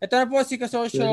[0.00, 1.04] Ito na po si Kasosyo.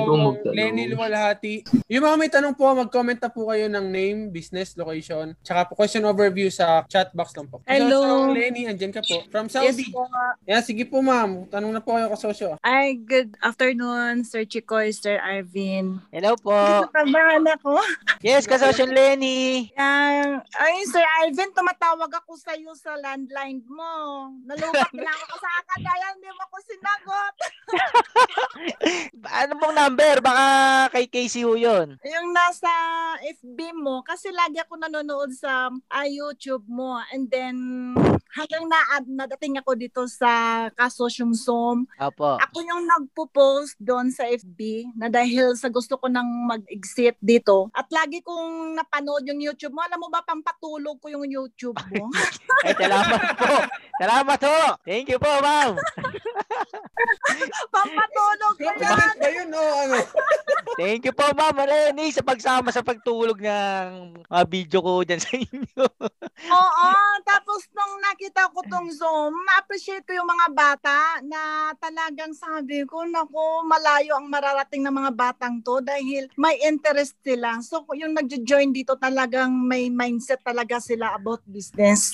[0.48, 1.60] Lenny Lumalhati.
[1.92, 5.76] Yung mga may tanong po, mag-comment na po kayo ng name, business, location, tsaka po
[5.76, 7.60] question overview sa chat box lang po.
[7.68, 8.00] Hello.
[8.00, 9.28] Kasosyo Lenny, andyan ka po.
[9.28, 9.92] From Yes Saudi.
[9.92, 10.08] po.
[10.48, 11.52] Yan, sige po ma'am.
[11.52, 12.56] Tanong na po kayo Kasosyo.
[12.64, 16.00] Ay, good afternoon, Sir Chicoy, Sir Arvin.
[16.16, 16.56] Hello po!
[16.56, 17.84] Nakabahan ako.
[18.24, 19.68] Yes, kasosyo Lenny!
[19.76, 20.40] Yan.
[20.56, 24.32] Ay, Sir Arvin, tumatawag ako sa iyo sa landline mo.
[24.48, 27.36] Nalubat na ako sa akin, kaya hindi mo ako sinagot.
[29.28, 30.22] Ano pong number?
[30.22, 30.46] Baka
[30.94, 31.98] kay Casey ho yun.
[32.06, 32.70] Yung nasa
[33.42, 37.02] FB mo, kasi lagi ako nanonood sa ah, YouTube mo.
[37.10, 37.58] And then,
[38.38, 38.80] hanggang na
[39.26, 41.90] nadating ako dito sa Kasosyong Som.
[41.98, 42.38] Apo.
[42.38, 47.74] Ako yung nagpo-post doon sa FB na dahil sa gusto ko nang mag-exit dito.
[47.74, 49.82] At lagi kong napanood yung YouTube mo.
[49.82, 52.14] Alam mo ba, pampatulog ko yung YouTube mo.
[52.66, 53.54] Ay, salamat po.
[53.98, 54.58] Salamat po.
[54.86, 55.74] Thank you po, ma'am.
[57.74, 58.92] pampatulog ko yan.
[58.92, 59.98] Bakit ba yun o ano?
[60.80, 65.34] Thank you po, ma'am Lenny, sa pagsama sa pagtulog ng mga video ko dyan sa
[65.34, 65.86] inyo.
[66.38, 66.90] Oo,
[67.26, 73.10] tapos nung nakita ko tong Zoom, na-appreciate ko yung mga bata na talagang sabi ko,
[73.10, 77.58] naku, malayo ang mararating ng mga batang to dahil may interest sila.
[77.66, 82.14] So, yung nagjo-join dito talagang may mindset talaga sila about business.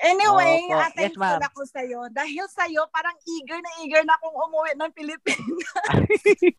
[0.00, 0.80] Anyway, Opo.
[0.80, 1.44] uh, Yes, thankful ma'am.
[1.44, 2.00] ako sa'yo.
[2.08, 5.60] Dahil sa'yo, parang eager na eager na akong umuwi ng Pilipinas.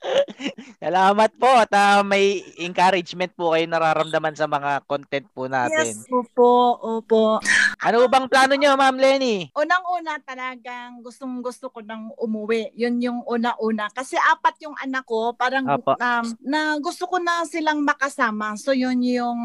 [0.84, 5.90] Salamat po at ah, may encouragement po kayo nararamdaman sa mga content po natin.
[5.90, 7.42] yes, opo, opo.
[7.82, 9.50] Ano bang plano nyo, ma'am Lenny?
[9.58, 12.70] Unang-una talagang gustong gusto ko nang umuwi.
[12.78, 13.90] Yun yung una-una.
[13.90, 15.98] Kasi apat yung anak ko, parang Apo.
[15.98, 18.54] um, na gusto ko na silang makasama.
[18.54, 19.40] So yun yung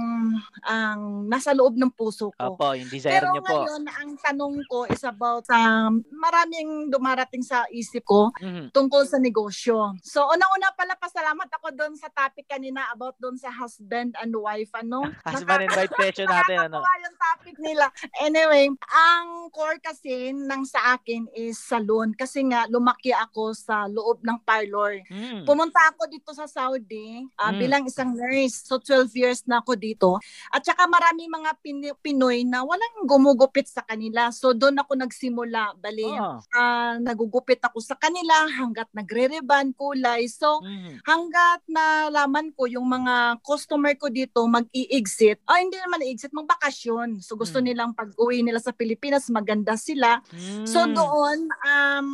[0.61, 2.53] ang nasa loob ng puso ko.
[2.53, 3.49] Opo, yung desire Pero nyo po.
[3.49, 8.69] ngayon, ang tanong ko is about um, maraming dumarating sa isip ko Mhm.
[8.69, 9.97] tungkol sa negosyo.
[10.05, 14.69] So, unang-una pala, pasalamat ako doon sa topic kanina about doon sa husband and wife,
[14.77, 15.09] ano?
[15.25, 16.85] Husband and wife session natin, ano?
[16.85, 17.89] Yung topic nila.
[18.27, 22.11] Anyway, ang core kasi ng sa akin is salon.
[22.11, 24.99] Kasi nga, lumaki ako sa loob ng parlor.
[25.07, 25.47] Hmm.
[25.47, 27.59] Pumunta ako dito sa Saudi ah, Mm.
[27.63, 28.67] bilang isang nurse.
[28.67, 30.19] So 12 years na ako dito.
[30.51, 34.35] At saka marami mga Pin- Pinoy na walang gumugupit sa kanila.
[34.35, 35.79] So doon ako nagsimula.
[35.79, 36.43] Bali, Oh.
[36.53, 40.27] ah, nagugupit ako sa kanila hanggat nagre-reban, kulay.
[40.27, 41.07] So Mhm.
[41.07, 47.23] hanggat nalaman ko yung mga customer ko dito mag-i-exit, ah hindi naman i-exit, magbakasyon.
[47.23, 47.67] So gusto Mm.
[47.71, 50.25] nilang pag-uwi nila sa Pilipinas, maganda sila.
[50.65, 50.97] So Hmm.
[50.97, 51.39] doon,
[51.69, 52.09] um,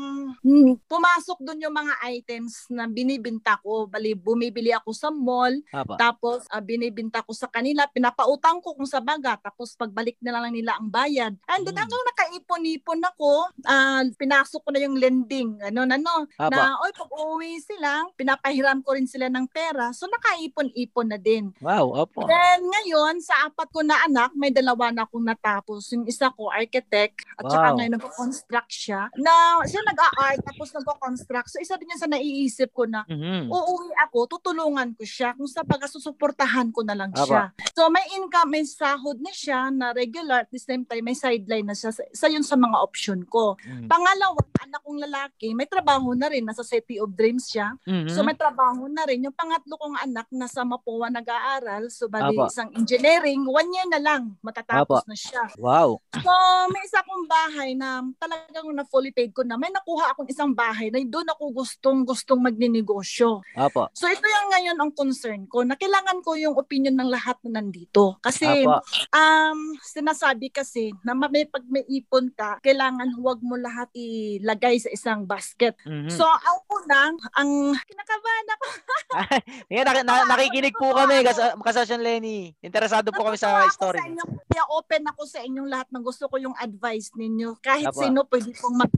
[0.90, 3.86] pumasok doon yung mga items na binibinta ko.
[3.86, 5.94] Bali, bumibili ako sa mall, Apo.
[5.94, 10.50] tapos ah, binibinta ko sa kanila, pinapautang ko kung sa baga, tapos pagbalik na lang
[10.50, 11.38] nila ang bayad.
[11.46, 11.80] And then Mm.
[11.86, 13.30] hanggang nakaipon-ipon ako,
[13.64, 16.50] ah, pinasok ko na yung lending, ano, ano, Apo.
[16.50, 21.54] na, oy, pag uwi sila, pinapahiram ko rin sila ng pera, so nakaipon-ipon na din.
[21.62, 22.26] Wow, opo.
[22.26, 25.91] Then ngayon, sa apat ko na anak, may dalawa na akong natapos.
[25.92, 27.76] Yung isa ko, architect, at saka Wow.
[27.76, 29.00] ngayon nagko-construct siya.
[29.16, 29.32] Na
[29.62, 31.48] siya nag-art, tapos nagko-construct.
[31.48, 33.48] So isa din yan sa naiisip ko na, Mhm.
[33.48, 35.36] uuwi ako, tutulungan ko siya.
[35.36, 37.25] Kung sa baga, susuportahan ko na lang Aba.
[37.25, 37.42] siya.
[37.72, 40.44] So may income, may sahod na siya na regular.
[40.44, 41.92] At the same time, may sideline na siya.
[42.08, 43.56] Isa yun sa mga option ko.
[43.60, 43.88] Mhm.
[43.88, 46.44] Pangalawa, anak kong lalaki, may trabaho na rin.
[46.44, 47.75] Nasa City of Dreams siya.
[47.84, 48.08] Mhm.
[48.08, 49.20] So may trabaho na rin.
[49.20, 51.91] Yung pangatlo kong anak nasa Mapua nag-aaral.
[51.91, 52.47] So bali Apo.
[52.47, 55.42] isang engineering, one year na lang matatapos na siya.
[55.58, 55.81] Wow.
[56.22, 56.32] So
[56.70, 59.59] may isa kong bahay na talagang na fully paid ko na.
[59.59, 63.43] May nakuha akong isang bahay na doon ako gustong gustong magninegosyo.
[63.56, 63.88] Opo.
[63.96, 67.58] So ito yung ngayon ang concern ko na kailangan ko yung opinion ng lahat na
[67.58, 68.20] nandito.
[68.20, 68.84] Kasi Apo.
[69.11, 74.76] um, sinasabi kasi na ma- may pag may ipon ka, kailangan huwag mo lahat ilagay
[74.78, 75.75] sa isang basket.
[75.88, 76.12] Mhm.
[76.12, 78.67] So, ang unang, ang kinakabahan ako.
[79.73, 82.52] Ngayon, nak- na- nakikinig po kami, kas- kasosyon Lenny.
[82.61, 84.00] Interesado po kami sa story.
[84.00, 84.25] Sa inyo,
[84.73, 87.56] open ako sa inyong lahat ng gusto ko yung advice ninyo.
[87.64, 88.04] Kahit Apo.
[88.04, 88.92] sino pwede pong mag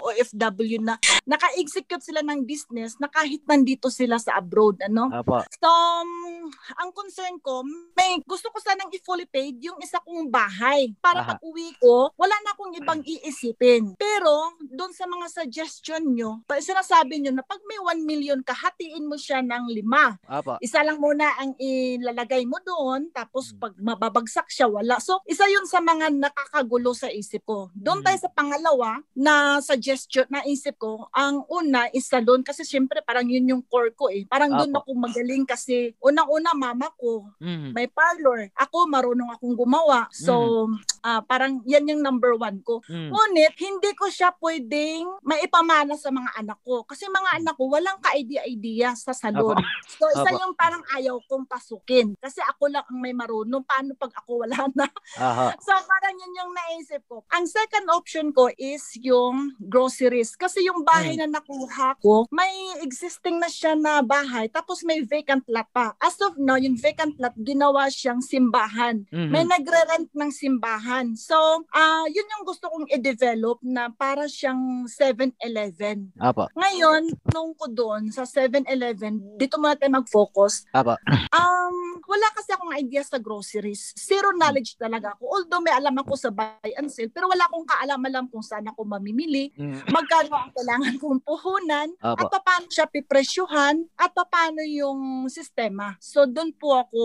[0.00, 5.40] OFW na naka-execute sila ng business na kahit nandito sila sa abroad ano Apo.
[5.48, 7.60] so um, ang concern ko,
[7.94, 10.92] may gusto ko sanang i-fully paid yung isa kong bahay.
[10.98, 11.28] Para Aha.
[11.30, 13.96] pag uwi ko, wala na akong ibang iisipin.
[13.96, 18.52] Pero, doon sa mga suggestion nyo, pa- sinasabi nyo na pag may 1 million ka,
[18.52, 20.16] hatiin mo siya ng lima.
[20.24, 20.56] Apo.
[20.60, 23.58] Isa lang muna ang ilalagay mo doon, tapos Mm.
[23.58, 24.96] pag mababagsak siya, wala.
[24.98, 27.68] So, isa yun sa mga nakakagulo sa isip ko.
[27.72, 28.04] Doon Mm.
[28.04, 29.87] tayo sa pangalawa na suggestion
[30.28, 34.24] na isip ko, ang una is salon kasi syempre parang yun yung core ko eh.
[34.24, 34.82] Parang doon Apo.
[34.82, 37.72] ako magaling kasi unang-una mama ko, Mhm.
[37.72, 38.50] may parlor.
[38.54, 40.08] Ako marunong akong gumawa.
[40.10, 40.66] So,
[41.00, 42.80] ah, parang yan yung number one ko.
[42.84, 43.10] Mhm.
[43.10, 46.82] Ngunit, hindi ko siya pwedeng maipamana sa mga anak ko.
[46.82, 49.56] Kasi mga anak ko, walang ka-idea-idea sa salon.
[49.94, 50.38] So, isa Apo.
[50.38, 52.14] yung parang ayaw kong pasukin.
[52.18, 53.62] Kasi ako lang ang may marunong.
[53.62, 54.86] Paano pag ako wala na?
[55.16, 55.48] Aha.
[55.68, 57.20] So, parang yun yung naisip ko.
[57.28, 60.34] Ang second option ko is yung groceries.
[60.34, 61.20] Kasi yung bahay Mm.
[61.22, 62.50] na nakuha ko, may
[62.82, 64.50] existing na siya na bahay.
[64.50, 65.94] Tapos may vacant lot pa.
[65.98, 69.06] As of now, yung vacant lot, ginawa siyang simbahan.
[69.08, 69.30] Mhm.
[69.30, 71.14] May nagre-rent ng simbahan.
[71.14, 71.38] So,
[71.70, 76.10] ah yun yung gusto kong i-develop na para siyang 7-Eleven.
[76.18, 76.50] Apo.
[76.52, 80.66] Ngayon, nung ko doon sa 7-Eleven, dito muna tayo mag-focus.
[80.72, 80.98] Apo.
[81.30, 83.92] Um, wala kasi akong idea sa groceries.
[83.94, 85.28] Zero knowledge talaga ako.
[85.28, 88.82] Although may alam ako sa buy and sell, pero wala akong kaalam-alam kung saan ako
[88.82, 89.67] mamimili, Mhm.
[89.88, 92.28] Magkano ang kailangan kong puhunan, Apo.
[92.28, 95.96] at paano siya pipresyuhan, at paano yung sistema.
[95.98, 97.00] So, doon po ako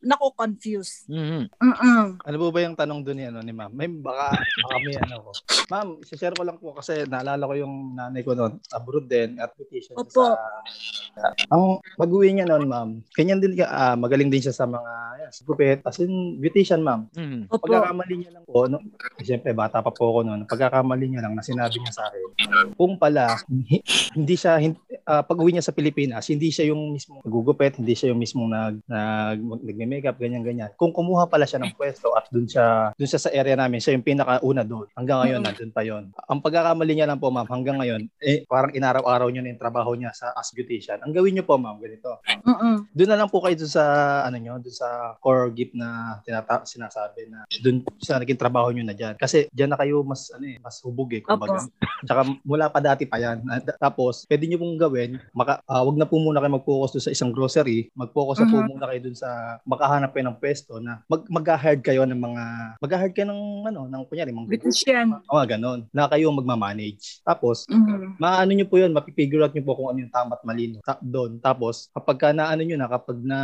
[0.00, 1.10] nako-confuse.
[1.10, 1.42] Mhm.
[1.58, 2.04] Mm-mm.
[2.22, 3.72] Ano po ba yung tanong doon ni, ano, ni ma'am?
[3.74, 5.30] May baka, baka may ano ko.
[5.68, 9.52] Ma'am, share ko lang po kasi naalala ko yung nanay ko noon, abroad din, at
[9.58, 10.24] beautician siya Opo.
[10.34, 11.34] sa...
[11.50, 14.92] ang pag-uwi niya noon, ma'am, ganyan din, ah, magaling din siya sa mga,
[15.24, 17.08] yan, sa gupit, as in, beautician, ma'am.
[17.14, 17.50] Mhm.
[17.52, 17.66] Opo.
[17.68, 18.80] Pagkakamali niya lang po, no,
[19.20, 22.28] siyempre bata pa po ako noon, pagkakamali niya lang na sinabi niya sa akin,
[22.72, 24.56] kung pala, hi- hindi siya,
[25.04, 28.80] ah, pag-uwi niya sa Pilipinas, hindi siya yung mismo nagugupit, hindi siya yung mismo nag,
[28.84, 30.72] nag, nagme-makeup, ganyan-ganyan.
[30.74, 33.92] Kung kumuha pala siya ng pwesto at dun siya, dun siya sa area namin, siya
[33.92, 34.88] yung pinakauna doon.
[34.92, 35.46] Hanggang ngayon, Mhm.
[35.46, 36.04] nandun pa yon.
[36.24, 39.92] Ang pagkakamali niya lang po, ma'am, hanggang ngayon, eh, parang inaraw-araw niya na yung trabaho
[39.92, 40.98] niya sa as beautician.
[41.00, 42.20] Ang gawin niyo po, ma'am, ganito.
[42.42, 42.88] Mm-mm.
[42.90, 43.84] Doon na lang po kayo dun sa
[44.20, 44.88] ano nyo, doon sa
[45.18, 45.88] core gift na
[46.22, 49.14] tinata- sinasabi na doon sa naging trabaho nyo na diyan.
[49.14, 51.66] Kasi diyan na kayo mas ano eh, mas hubog eh kumbaga.
[52.00, 53.42] Tsaka mula pa dati pa yan.
[53.42, 57.10] Na- Tapos pwede niyo pong gawin, maka, ah, wag na po muna kayo mag-focus sa
[57.10, 58.68] isang grocery, mag-focus na po Mhm.
[58.68, 59.30] muna kayo doon sa
[59.64, 62.42] makahanap kayo ng pwesto na mag mag-hire kayo ng mga
[62.78, 65.06] mag-hire kayo ng ano, ng kunyari mga Beautician.
[65.24, 67.22] mga ganon, na kayo magma-manage.
[67.22, 68.18] Tapos Mhm.
[68.18, 71.00] maano nyo po yun, mapipigure out nyo po kung ano yung tama at mali ta-
[71.00, 71.38] doon.
[71.38, 73.38] Tapos, kapag ka naano nyo na, kapag na,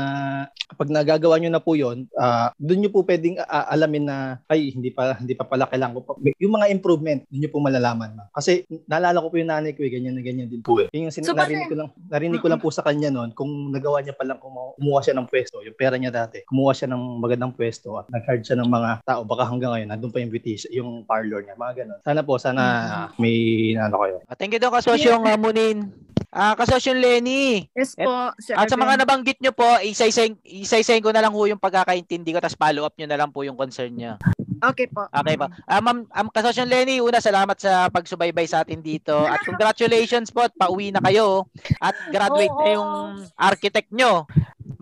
[0.66, 4.16] kapag nagagawa nyo na po yun, ah doon nyo po pwedeng ah, alamin na,
[4.46, 6.12] ay, hindi pa, hindi pa pala kailangan ko pa.
[6.38, 8.10] Yung mga improvement, doon nyo po malalaman.
[8.14, 8.24] Ma.
[8.44, 10.76] Kasi, naalala ko po yung nanay ko, eh, ganyan na ganyan din po.
[10.76, 10.92] Eh.
[10.92, 14.04] Yung sin- So, narinig ko lang, narinig ko lang po sa kanya noon, kung nagawa
[14.04, 17.56] niya palang kumu- kumuha siya ng pwesto, yung pera niya dati, kumuha siya ng magandang
[17.56, 20.90] pwesto at nag-hard siya ng mga tao, baka hanggang ngayon, nandun pa yung beautician, yung
[21.08, 21.98] parlor niya, mga ganun.
[22.04, 25.88] Sana po, sana ah, may, ano kayo, Ah, Thank you daw kasosyong uh, Munin.
[26.34, 27.70] Ah, kasosyong Lenny.
[27.78, 31.46] Yes po, Sir At sa mga nabanggit nyo po, isa-isayin isa-isayin ko na lang po
[31.46, 34.18] yung pagkakaintindi ko tapos follow up nyo na lang po yung concern nyo.
[34.58, 35.06] Okay po.
[35.14, 35.46] Okay pa.
[35.70, 40.42] Ah, ma'am, um, kasosyong Lenny, una salamat sa pagsubaybay sa atin dito at congratulations po
[40.42, 41.46] at pauwi na kayo
[41.78, 42.90] at graduate na yung
[43.38, 44.26] architect nyo.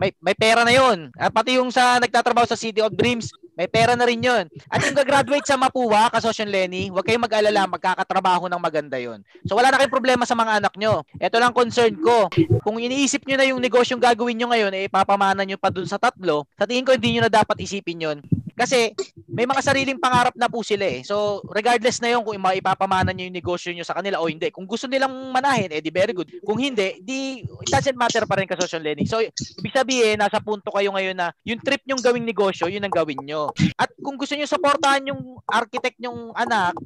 [0.01, 1.13] May may pera na yun.
[1.13, 4.45] At pati yung sa nagtatrabaho sa City of Dreams, may pera na rin yun.
[4.69, 9.21] At yung gagraduate sa Mapua, kasosyon Lenny, huwag kayong mag-alala, magkakatrabaho ng maganda yun.
[9.45, 11.05] So wala na kayong problema sa mga anak nyo.
[11.21, 12.29] Ito lang concern ko.
[12.65, 16.01] Kung iniisip nyo na yung negosyong gagawin nyo ngayon, eh, ipapamana nyo pa dun sa
[16.01, 18.17] tatlo, sa tingin ko hindi nyo na dapat isipin yun.
[18.53, 18.93] Kasi
[19.33, 21.01] may mga sariling pangarap na po sila eh.
[21.01, 24.53] So regardless na yun kung maipapamana nyo yung negosyo nyo sa kanila o hindi.
[24.53, 26.29] Kung gusto nilang manahin, eh di very good.
[26.45, 29.09] Kung hindi, di it doesn't matter pa rin ka social learning.
[29.09, 32.93] So ibig sabihin, nasa punto kayo ngayon na yung trip nyong gawing negosyo, yun ang
[32.93, 33.49] gawin nyo.
[33.73, 36.77] At kung gusto nyo supportahan yung architect nyong anak,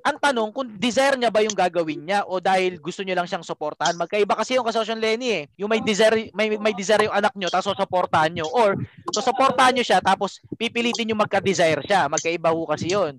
[0.00, 3.44] ang tanong kung desire niya ba yung gagawin niya o dahil gusto niyo lang siyang
[3.44, 4.00] suportahan.
[4.00, 5.42] Magkaiba kasi yung kasosyon Lenny eh.
[5.60, 8.80] Yung may desire may may desire yung anak niyo tapos suportahan niyo or
[9.12, 12.08] susuportahan niyo siya tapos pipilitin niyo magka-desire siya.
[12.08, 13.18] Magkaiba ho kasi 'yon.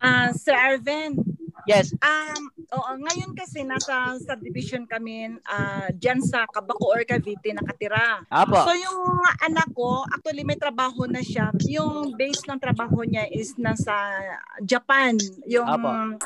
[0.00, 1.16] Ah, Sir Arvin,
[1.64, 1.96] Yes.
[2.04, 8.20] Um, oo, ngayon kasi nasa subdivision kami ah diyan sa Cabaco or Cavite nakatira.
[8.28, 8.60] Apo.
[8.68, 11.48] So yung anak ko, actually may trabaho na siya.
[11.72, 13.96] Yung base ng trabaho niya is nasa
[14.60, 15.16] Japan.
[15.48, 16.20] Yung Apo.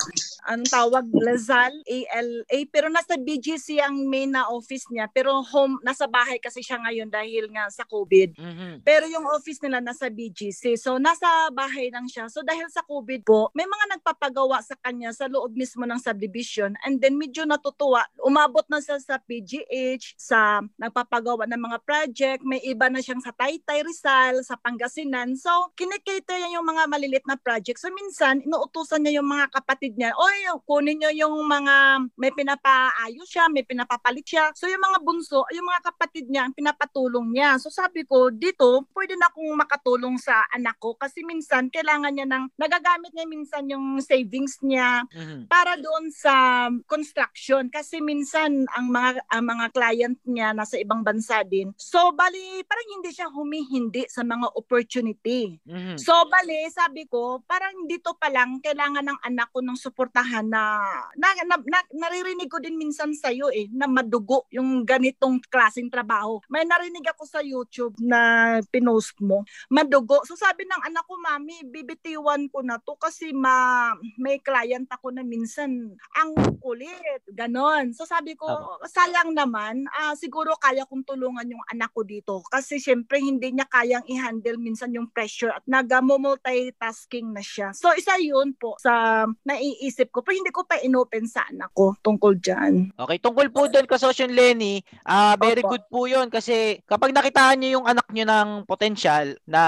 [0.47, 6.07] Anong tawag, Lazal, ALA, pero nasa BGC ang main na office niya, pero home, nasa
[6.07, 8.38] bahay kasi siya ngayon dahil nga sa COVID.
[8.38, 8.87] Mhm.
[8.87, 10.78] Pero yung office nila nasa BGC.
[10.78, 12.28] So, nasa bahay lang siya.
[12.30, 16.76] So, dahil sa COVID po, may mga nagpapagawa sa kanya sa loob mismo ng subdivision.
[16.85, 18.04] And then, medyo natutuwa.
[18.23, 22.40] Umabot na siya sa PGH, sa nagpapagawa ng mga project.
[22.45, 25.35] May iba na siyang sa Taytay Rizal, sa Pangasinan.
[25.38, 27.80] So, kinikater niya yung mga malilit na project.
[27.80, 33.25] So, minsan, inuutusan niya yung mga kapatid niya, Oy, kunin niyo yung mga, may pinapaayos
[33.25, 34.52] siya, may pinapapalit siya.
[34.52, 37.56] So, yung mga bunso, yung mga kapatid niya, ang pinapatulong niya.
[37.56, 42.28] So, sabi ko, dito, pwede na akong makatulong sa anak ko kasi minsan, kailangan niya
[42.28, 45.49] ng, nagagamit niya minsan yung savings niya Mhm.
[45.49, 51.40] para doon sa construction kasi minsan ang mga ang mga client niya nasa ibang bansa
[51.47, 51.73] din.
[51.78, 55.56] So bali parang hindi siya humihindi sa mga opportunity.
[55.64, 55.97] Mhm.
[55.97, 59.78] So bali sabi ko parang dito pa lang kailangan ng anak ko ng
[60.18, 60.82] suportahan na,
[61.14, 65.90] na, na, na- naririnig ko din minsan sa iyo eh na madugo yung ganitong klaseng
[65.90, 66.42] trabaho.
[66.50, 70.22] May narinig ako sa YouTube na pinost mo madugo.
[70.26, 75.14] So sabi ng anak ko, mami, bibitiwan ko na to kasi ma may client ako
[75.14, 77.22] na minsan ang kulit.
[77.30, 77.94] Ganon.
[77.94, 78.48] So sabi ko,
[78.90, 82.42] sayang naman, ah, siguro kaya kong tulungan yung anak ko dito.
[82.50, 87.70] Kasi syempre hindi niya kayang i-handle minsan yung pressure at nag-multitasking na siya.
[87.76, 90.24] So isa yun po sa naiisip ko.
[90.24, 92.92] Pero hindi ko pa inopen sa anak ko tungkol dyan.
[92.96, 95.76] Okay, tungkol po doon kasosyon Lenny, ah very Opo.
[95.76, 99.62] good po 'yon kasi kapag nakitaan niyo yung anak niyo ng potential na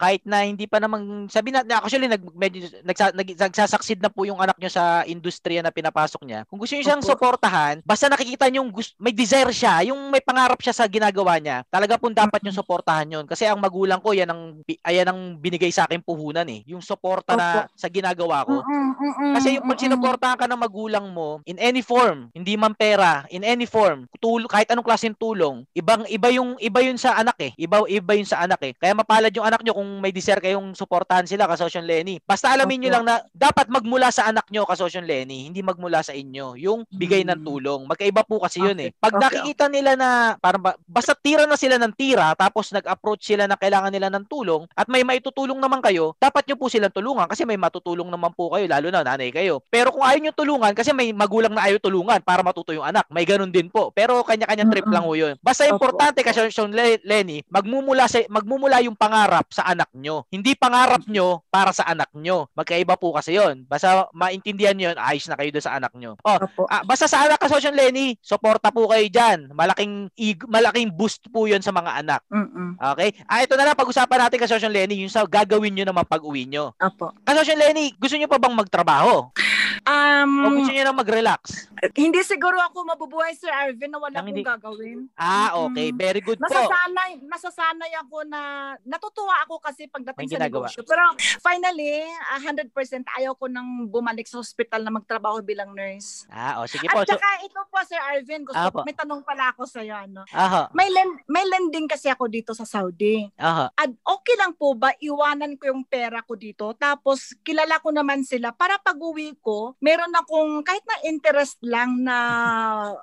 [0.00, 4.24] kahit na hindi pa namang sabi na actually nag medyo nagsa, nag, nagsasucceed na po
[4.24, 6.40] yung anak niyo sa industriya na pinapasok niya.
[6.48, 7.14] Kung gusto niyo siyang Opo.
[7.14, 11.36] suportahan, basta nakikita niyo yung gus- may desire siya, yung may pangarap siya sa ginagawa
[11.40, 14.42] niya, talaga po dapat yung suportahan 'yon kasi ang magulang ko yan ang
[14.86, 18.60] ayan ang binigay sa akin puhunan eh, yung suporta na sa ginagawa ko.
[18.62, 19.90] Mm-mm, mm-mm, Kasi yung pag mm-mm.
[19.90, 24.46] sinuportahan ka ng magulang mo in any form, hindi man pera, in any form, tulong
[24.46, 27.50] kahit anong klaseng tulong, ibang iba yung iba yun sa anak eh.
[27.58, 28.72] Iba iba yun sa anak eh.
[28.78, 32.22] Kaya mapalad yung anak nyo kung may desire kayong suportahan sila kasosyon Lenny.
[32.22, 32.96] Basta alamin nyo Opo.
[33.02, 36.54] lang na dapat magmula sa anak nyo kasosyon Lenny, hindi magmula sa inyo.
[36.54, 37.46] Yung bigay ng Mm.
[37.46, 37.80] tulong.
[37.90, 38.94] Magkaiba po kasi yun eh.
[38.94, 39.02] Okay.
[39.02, 39.22] Pag Okay.
[39.26, 43.58] nakikita nila na parang ba, basta tira na sila ng tira tapos nag-approach sila na
[43.58, 47.42] kailangan nila ng tulong at may maitutulong naman kayo, dapat nyo po silang tulungan kasi
[47.42, 49.63] may matutulong naman po kayo lalo na nanay kayo.
[49.68, 53.06] Pero kung ayaw nyo tulungan kasi may magulang na ayaw tulungan para matuto yung anak,
[53.10, 53.90] may ganun din po.
[53.90, 55.34] Pero kanya-kanya trip lang ho yun.
[55.42, 60.24] Basta importante kasi Sean Le- Lenny, magmumula sa magmumula yung pangarap sa anak nyo.
[60.30, 62.48] Hindi pangarap nyo para sa anak nyo.
[62.54, 63.66] Magkaiba po kasi yun.
[63.66, 66.16] Basta maintindihan nyo yun, ayos na kayo doon sa anak nyo.
[66.22, 66.38] Oh.
[66.70, 69.52] Ah, basta sa anak ka Social Lenny, suporta po kayo diyan.
[69.52, 72.20] Malaking ig- malaking boost po 'yon sa mga anak.
[72.30, 72.78] Mm-mm.
[72.94, 73.10] Okay?
[73.26, 76.46] Ah, ito na lang pag-usapan natin ka Social Lenny, yung sa gagawin niyo naman pag-uwi
[76.46, 76.72] niyo.
[76.78, 77.10] Opo.
[77.24, 79.32] Ka Social Lenny, gusto niyo pa bang magtrabaho?
[79.80, 79.92] O
[80.24, 81.68] Um, gusto niyo na mag-relax?
[81.92, 84.98] hindi siguro ako mabubuhay, Sir Arvin, na wala Nang akong hindi- gagawin.
[85.14, 85.92] Ah, okay.
[85.92, 86.48] Very good po.
[86.48, 88.40] Nasasanay, nasasanay ako na,
[88.82, 90.64] natutuwa ako kasi pagdating May sa ginagawa.
[90.66, 90.80] negosyo.
[90.82, 91.04] Pero
[91.38, 92.72] finally, ah, 100%
[93.12, 96.24] ayaw ko nang bumalik sa hospital na magtrabaho bilang nurse.
[96.26, 96.98] Ah, o sige po.
[96.98, 98.80] At So, saka ito po, Sir Arvin, gusto, Ah, po.
[98.82, 99.92] may tanong pala ako sa iyo.
[99.94, 100.24] Ano?
[100.26, 103.28] aha, May, lend, may lending kasi ako dito sa Saudi.
[103.36, 103.68] aha.
[103.70, 108.22] At okay lang po ba iwanan ko yung pera ko dito tapos kilala ko naman
[108.22, 112.16] sila para pag uwi ko meron akong kahit na interest lang na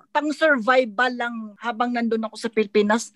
[0.09, 3.13] pang survival lang habang nandun ako sa Pilipinas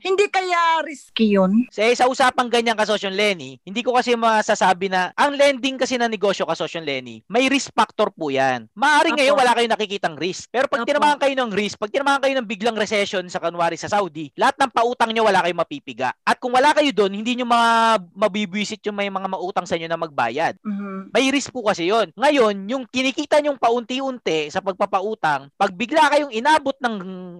[0.00, 4.86] hindi kaya risky yun Sa, sa usapang ganyan ka Social Lenny, hindi ko kasi masasabi
[4.86, 8.70] na ang lending kasi na negosyo ka Social Lenny, may risk factor po 'yan.
[8.72, 9.20] Maaring Apo.
[9.20, 10.52] ngayon wala kayong nakikitang risk.
[10.52, 10.88] Pero pag Apo.
[10.88, 14.60] tinamaan kayo ng risk, pag tinamaan kayo ng biglang recession sa kanwari sa Saudi, lahat
[14.60, 16.12] ng pautang nyo wala kayong mapipiga.
[16.22, 19.88] At kung wala kayo doon, hindi nyo ma mabibwisit yung may mga mautang sa inyo
[19.88, 20.60] na magbayad.
[20.60, 21.10] Mhm.
[21.16, 22.12] May risk po kasi yon.
[22.14, 26.96] Ngayon, yung kinikita nyong paunti-unti sa pagpapautang, pag bigla kayong inabot ng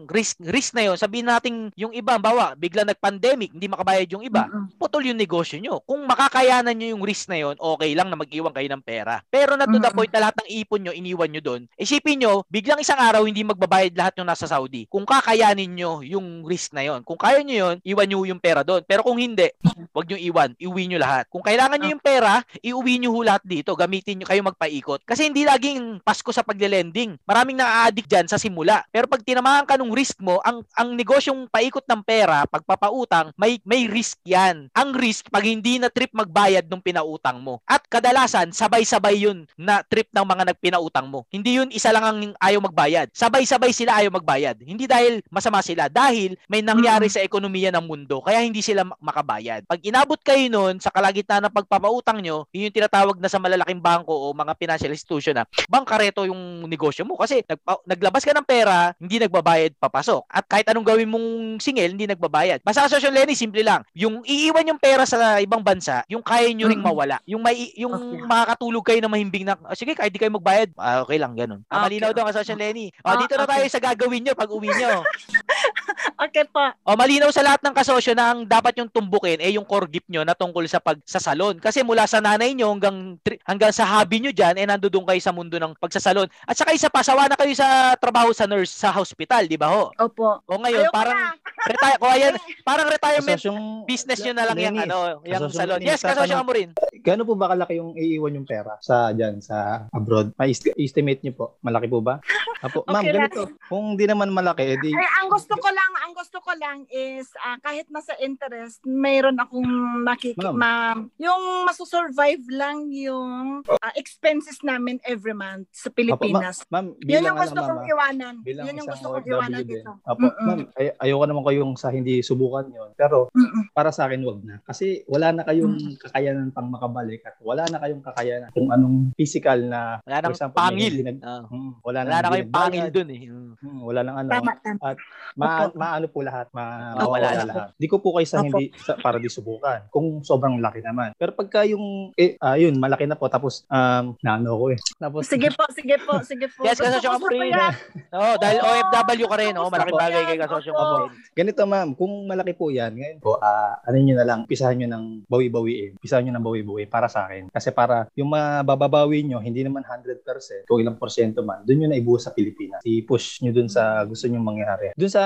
[0.06, 4.46] risk risk na yon, sabihin natin yung iba, bawa, bigla nag-pandemic, hindi makabayad yung iba,
[4.76, 5.82] putol yung negosyo nyo.
[5.84, 9.24] Kung makakayanan nyo yung risk na yon, okay lang na mag-iwan kayo ng pera.
[9.28, 12.44] Pero na to the point na lahat ng ipon nyo, iniwan nyo doon, isipin nyo,
[12.46, 14.86] biglang isang araw hindi magbabayad lahat yung nasa Saudi.
[14.86, 18.62] Kung kakayanin nyo yung risk na yon, kung kaya nyo yon, iwan nyo yung pera
[18.62, 18.84] doon.
[18.84, 19.48] Pero kung hindi,
[19.90, 21.24] wag nyo iwan, iuwi nyo lahat.
[21.32, 25.00] Kung kailangan nyo yung pera, iuwi nyo lahat dito, gamitin nyo kayo magpaikot.
[25.10, 27.18] Kasi hindi laging Pasko sa pagle-lending.
[27.26, 28.86] Maraming na-addict dyan sa simula.
[28.94, 33.58] Pero pag tinamahan ka ng risk mo, ang ang negosyong paikot ng pera, pagpapautang, may
[33.66, 34.70] may risk yan.
[34.70, 37.58] Ang risk pag hindi na trip magbayad nung pinautang mo.
[37.66, 41.26] At kadalasan, sabay-sabay yun na trip ng mga nagpinautang mo.
[41.34, 43.10] Hindi yun isa lang ang ayaw magbayad.
[43.10, 44.62] Sabay-sabay sila ayaw magbayad.
[44.62, 48.94] Hindi dahil masama sila, dahil may nangyari sa ekonomiya ng mundo, kaya hindi sila ma-
[49.02, 49.66] makabayad.
[49.66, 53.82] Pag inabot kayo nun sa kalagitnaan ng pagpapautang nyo, yun yung tinatawag na sa malalaking
[53.82, 58.44] bangko o mga financial institution na bangkareto yung negosyo mo kasi nagpa- naglabas ka ng
[58.44, 60.28] pera, hindi nagbabayad papasok.
[60.28, 61.28] At kahit anong gawin mong
[61.58, 62.60] singil, hindi nagbabayad.
[62.60, 63.80] Basta Asosyon Lenny, simple lang.
[63.96, 66.88] Yung iiwan yung pera sa ibang bansa, yung kaya nyo ring Mm.
[66.92, 67.16] mawala.
[67.24, 68.26] Yung may yung Okay.
[68.26, 71.64] makakatulog kayo na mahimbing na, "Ah, sige, kahit di kayo magbayad, ah, okay lang, ganun.
[71.66, 72.90] Ah, Okay, malinaw daw ang Asosyon Lenny.
[73.00, 73.72] O, Ah, dito na tayo okay.
[73.72, 75.00] sa gagawin nyo pag uwi nyo.
[76.20, 76.60] Okay po.
[76.84, 80.04] O malinaw sa lahat ng kasosyo na ang dapat yung tumbukin eh yung core gift
[80.12, 81.56] nyo na tungkol sa pagsasalon.
[81.56, 83.16] Kasi mula sa nanay nyo hanggang
[83.48, 86.28] hanggang sa hobby nyo diyan eh nandoon kayo sa mundo ng pagsasalon.
[86.44, 89.72] At saka isa pa, sawa na kayo sa trabaho sa nurse sa hospital, di ba
[89.72, 89.96] ho?
[89.96, 90.44] Opo.
[90.44, 91.32] O ngayon Ayoko parang na.
[91.62, 95.80] Retire o ayan, parang retirement Kasosyong, business nyo na lang yung ano, yung salon.
[95.80, 96.70] Yes, kasosyo tatanong- mo rin.
[97.00, 100.32] Gaano po ba kalaki yung iiwan yung pera sa dyan, sa abroad?
[100.36, 101.44] May est- estimate niyo po.
[101.60, 102.20] Malaki po ba?
[102.60, 103.24] Apo, ma'am, Okay lang.
[103.26, 103.42] ganito.
[103.66, 107.24] Kung di naman malaki, edi Eh, ang gusto ko lang, ang gusto ko lang is
[107.38, 109.64] ah, kahit nasa interest, mayroon akong
[109.98, 110.54] makiki Ma'am.
[110.54, 110.78] ma-
[111.16, 116.60] yung masusurvive lang yung ah, expenses namin every month sa Pilipinas.
[116.68, 118.34] ma'am, Yun bilang yung ano, gusto ma'am, kong ah, iwanan.
[118.40, 119.90] bilang Yun yung gusto kong iwanan dito.
[120.02, 120.44] Apo, Mm-mm.
[120.44, 123.70] ma'am, ay, ayoko naman ko yung sa hindi subukan yon Pero Mm-mm.
[123.70, 124.56] para sa akin, wag na.
[124.62, 129.58] Kasi wala na kayong kakayanan pang makabalik at wala na kayong kakayanan kung anong physical
[129.60, 130.92] na, Wala nang example, pangil.
[130.92, 131.44] hindi nag- Ah.
[131.44, 133.20] Hmm, wala, Wala nang na kayong pangil dun eh.
[133.22, 133.52] Mm.
[133.56, 134.28] Hmm, wala nang ano.
[134.30, 134.88] Tama, tama.
[135.34, 137.14] Ma, maano po lahat, ma, Opo.
[137.14, 137.68] mawawala lahat.
[137.74, 139.90] Di ko po kayo sa hindi sa, para di subukan.
[139.90, 141.12] Kung sobrang laki naman.
[141.14, 144.78] Pero pagka yung eh ayun, malaki na po tapos um naano ko eh.
[144.96, 146.64] Tapos Sige po, sige po, sige po.
[146.64, 147.50] Yes, ka sa rin.
[147.50, 147.72] yan.
[148.12, 149.54] Oo, dahil OFW ka rin.
[149.56, 150.80] Oh, malaking bagay kay kasosyo Opo.
[150.80, 151.10] mo rin.
[151.40, 154.88] Ganito ma'am, kung malaki po yan, ngayon po, ah ano niyo na lang, pisahan niyo
[154.88, 155.96] ng bawi-bawiin.
[155.96, 157.48] Pisahan niyo ng bawi-bawi para sa akin.
[157.48, 161.96] Kasi para yung mabababawi niyo, hindi naman 100%, kung ilang porsyento man, doon niyo na
[161.96, 162.84] ibuhos sa Pilipinas.
[162.84, 164.92] I-push niyo doon sa gusto niyo mangyari.
[164.92, 165.22] Doon sa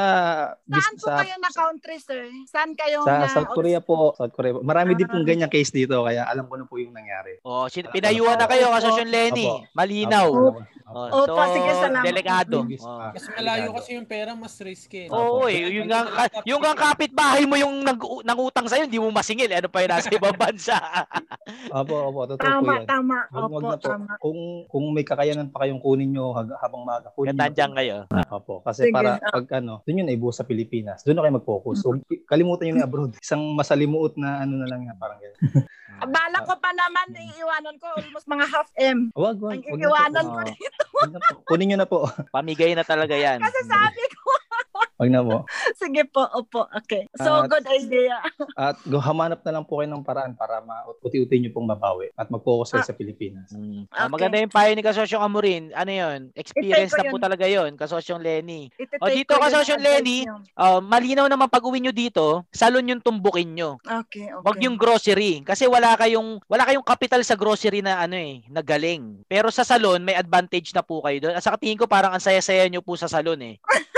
[0.55, 2.23] Saan po sa, kayo na country, sir?
[2.47, 3.27] Saan kayo sa na...
[3.27, 4.63] South Korea po, South Korea po.
[4.63, 5.29] Marami din pong Ah.
[5.29, 7.41] ganyang case dito, kaya alam ko na po yung nangyari.
[7.43, 9.49] Oh, sin- pinayuhan na kayo kasosyo Lenny.
[9.49, 9.67] Opo.
[9.73, 10.29] Malinaw.
[10.29, 10.61] Opo.
[10.85, 12.05] Oh, Opo, sige, salamat.
[12.05, 12.57] delikado.
[12.61, 12.87] Oh.
[12.87, 13.09] ah.
[13.11, 15.09] Mas malayo kasi yung pera, mas risky.
[15.09, 15.49] Oo, Opo.
[15.49, 16.04] eh, yung nga
[16.45, 20.09] yung nga kapitbahay mo yung nag nangutang sa hindi mo masingil, ano pa yung nasa
[20.09, 20.77] ibang bansa.
[21.75, 22.87] Opo, opo, totoo po Tama, yan.
[22.87, 23.17] tama.
[23.27, 23.85] Wag, wag Opo, na po.
[23.87, 24.13] tama.
[24.17, 27.37] Kung kung may kakayanan pa kayong kunin nyo habang maaga, kunin nyo.
[27.37, 27.97] Katandyan kayo.
[28.31, 29.31] Opo, kasi Sige, para ah.
[29.31, 31.03] pag ano, doon yun naibuhos sa Pilipinas.
[31.03, 31.85] Doon na kayo mag-focus.
[31.85, 33.13] Huwag, kalimutan nyo na abroad.
[33.17, 35.39] Isang masalimuot na ano na lang yan, parang ganyan.
[35.95, 39.15] Bala ko pa naman, iiwanan ko almost mga half M.
[39.15, 39.53] Wag, wag.
[39.55, 39.77] Ang po.
[39.79, 40.83] iiwanan ko Ah, dito.
[40.91, 40.99] po.
[41.47, 41.99] Kunin nyo na po.
[42.31, 43.39] Pamigay na talaga yan.
[43.39, 44.24] Kasi sabi ko,
[44.95, 45.43] Wag na po.
[45.75, 47.11] sige po, opo, okay.
[47.15, 48.23] So, At- good idea.
[48.57, 52.31] At go, hamanap na lang po kayo ng paraan para ma-uti-uti nyo pong mabawi at
[52.31, 52.89] mag-focus kayo Ah.
[52.89, 53.51] sa Pilipinas.
[53.51, 53.91] Mm.
[53.91, 54.11] Ah, Okay.
[54.13, 55.65] maganda yung payo ni Kasosyong Amorin.
[55.73, 56.21] Ano yun?
[56.33, 57.23] Experience na po yun.
[57.23, 58.71] talaga yun, Kasosyong Lenny.
[58.71, 60.19] Iti-take O, dito ko ka, yun ang Social advice Lenny.
[60.55, 63.83] Uh, malinaw naman pag uwi nyo dito, salon yung tumbukin nyo.
[63.83, 64.45] Okay, okay.
[64.47, 68.63] Wag yung grocery kasi wala kayong wala kayong capital sa grocery na ano eh, na
[68.63, 69.27] galing.
[69.27, 71.35] Pero sa salon may advantage na po kayo doon.
[71.35, 73.57] At sa tingin ko parang ang saya-saya nyo po sa salon eh.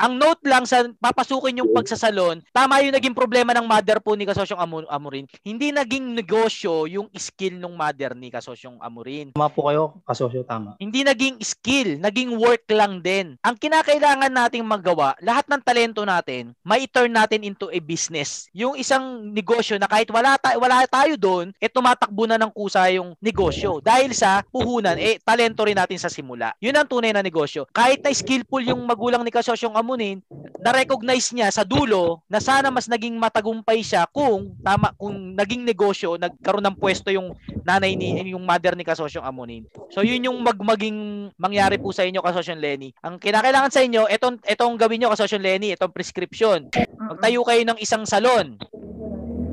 [0.00, 4.24] Ang note lang sa papasukin yung pagsasalon, tama yung naging problema ng mother po ni
[4.24, 5.28] Kasosyong Amu- Amurin.
[5.44, 9.36] Hindi naging negosyo yung skill ng mother ni Kasosyong Amurin.
[9.36, 10.72] Tama po kayo, kasosyo, tama.
[10.80, 13.36] Hindi naging skill, naging work lang din.
[13.44, 18.48] Ang kinakailangan nating magawa, lahat ng talento natin, may turn natin into a business.
[18.56, 22.88] Yung isang negosyo na kahit wala, ta- wala tayo doon, eh tumatakbo na ng kusa
[22.88, 23.84] yung negosyo.
[23.84, 26.56] Dahil sa puhunan, eh talento rin natin sa simula.
[26.56, 27.68] Yun ang tunay na negosyo.
[27.68, 30.22] Kahit na skillful yung magulang ni Kasosyong Amunin,
[30.62, 36.14] na-recognize niya sa dulo na sana mas naging matagumpay siya kung tama kung naging negosyo,
[36.14, 37.34] nagkaroon ng pwesto yung
[37.66, 39.66] nanay ni yung mother ni Kasosyong Amunin.
[39.90, 42.94] So yun yung mag maging mangyari po sa inyo Kasosyong Lenny.
[43.02, 46.70] Ang kinakailangan sa inyo, etong etong gawin niyo Kasosyong Lenny, itong prescription.
[46.94, 48.54] Magtayo kayo ng isang salon.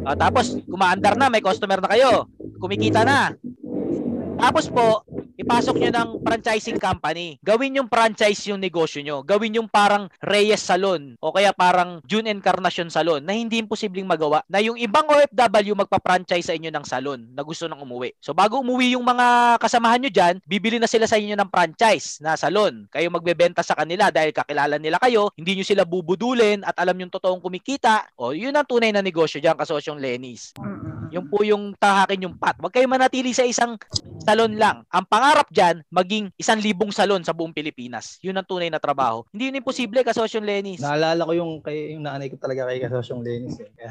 [0.06, 2.30] Ah, tapos kumaandar na, may customer na kayo.
[2.62, 3.34] Kumikita na.
[4.38, 5.02] Tapos po,
[5.47, 7.39] ipasok nyo ng franchising company.
[7.39, 9.23] Gawin yung franchise yung negosyo nyo.
[9.23, 14.43] Gawin yung parang Reyes Salon o kaya parang June Encarnacion Salon na hindi imposibleng magawa
[14.51, 18.12] na yung ibang OFW magpa-franchise sa inyo ng salon na gusto nang umuwi.
[18.19, 22.19] So bago umuwi yung mga kasamahan nyo dyan, bibili na sila sa inyo ng franchise
[22.19, 22.83] na salon.
[22.91, 27.12] Kayo magbebenta sa kanila dahil kakilala nila kayo, hindi nyo sila bubudulin at alam yung
[27.13, 28.03] totoong kumikita.
[28.19, 30.51] O yun ang tunay na negosyo dyan, kasosyong Lenny's.
[31.12, 32.60] Yung po yung tahakin yung pat.
[32.60, 33.79] Huwag kayo manatili sa isang
[34.27, 34.83] salon lang.
[34.91, 38.17] Ang pangarap dyan, maging isang libong salon sa buong Pilipinas.
[38.21, 39.21] Yun ang tunay na trabaho.
[39.30, 40.82] Hindi yun imposible, kasosyong Lenny's.
[40.82, 43.58] Naalala ko yung, kay, yung nanay ko talaga kay kasosyong Lenis.
[43.60, 43.69] Eh.
[43.78, 43.89] Kaya,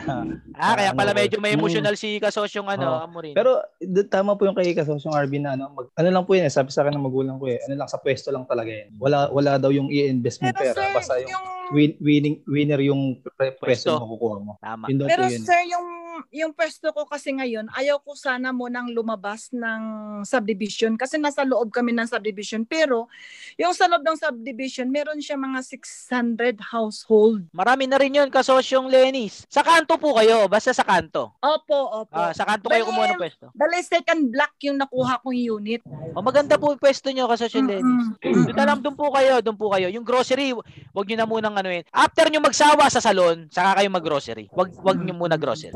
[0.56, 1.58] Ah, kaya ano pala medyo may mm.
[1.60, 3.04] emotional si kasosyong ano, Oo.
[3.06, 3.34] Amorin.
[3.36, 6.48] Pero d- tama po yung kay kasosyong Arvin na ano, mag, ano lang po yun
[6.48, 8.88] eh, sabi sa akin ng magulang ko eh, ano lang sa pwesto lang talaga yun.
[8.96, 11.44] Wala wala daw yung i-invest mo Pero pera, sir, basta yung yung...
[11.72, 13.02] win, winning winner yung
[13.36, 13.92] pre- Pwesto.
[13.92, 14.52] pwesto mo makukuha mo.
[14.58, 14.84] Tama.
[14.88, 15.42] Yun Pero yun.
[15.44, 15.86] sir, yung
[16.30, 19.82] yung pwesto ko kasi ngayon, ayaw ko sana mo nang lumabas ng
[20.22, 22.62] subdivision kasi nasa loob kami ng subdivision.
[22.64, 23.08] Pero
[23.56, 27.48] yung sa loob ng subdivision, meron siya mga 600 household.
[27.50, 29.44] Marami na rin yun, kasosyong Lenis.
[29.50, 31.34] Sa kanto po kayo, basta sa kanto.
[31.40, 32.14] Opo, opo.
[32.14, 33.50] Ah, sa kanto kayo kumuha ng pwesto.
[33.52, 35.80] Dali second block yung nakuha kong unit.
[36.16, 38.06] O maganda po yung pwesto nyo, kasosyong Lenis.
[38.20, 38.46] Mm-mm.
[38.52, 39.88] Doon na lang, doon po kayo, doon po kayo.
[39.90, 40.54] Yung grocery,
[40.92, 41.84] wag nyo na munang anuin.
[41.90, 44.46] After nyo magsawa sa salon, saka kayo mag-grocery.
[44.52, 45.74] Wag, wag nyo muna grocery.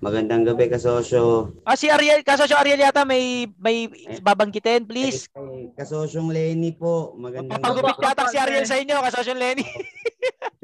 [0.00, 1.52] Magandang gabi kasosyo.
[1.68, 3.88] Ah, si Ariel, kasosyo Ariel yata may, may
[4.24, 5.28] babanggitin, please.
[5.36, 7.12] Eh, kasosyong Lenny po.
[7.20, 8.08] Magandang Pagupit gabi.
[8.08, 9.66] yata si Ariel sa inyo, kasosyong Lenny.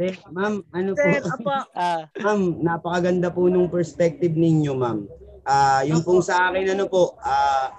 [0.00, 1.04] Eh, ma'am, ano po?
[1.76, 5.04] Ah, ma'am, napakaganda po nung perspective ninyo, ma'am.
[5.44, 7.72] Ah, yung pong sa akin ano po, ah